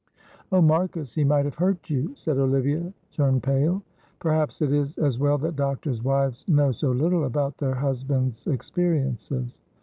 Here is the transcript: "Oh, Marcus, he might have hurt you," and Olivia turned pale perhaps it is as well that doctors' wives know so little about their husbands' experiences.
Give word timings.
"Oh, 0.51 0.63
Marcus, 0.63 1.13
he 1.13 1.23
might 1.23 1.45
have 1.45 1.53
hurt 1.53 1.87
you," 1.91 2.15
and 2.25 2.39
Olivia 2.39 2.91
turned 3.11 3.43
pale 3.43 3.83
perhaps 4.17 4.59
it 4.59 4.73
is 4.73 4.97
as 4.97 5.19
well 5.19 5.37
that 5.37 5.55
doctors' 5.55 6.01
wives 6.01 6.43
know 6.47 6.71
so 6.71 6.89
little 6.89 7.25
about 7.25 7.59
their 7.59 7.75
husbands' 7.75 8.47
experiences. 8.47 9.61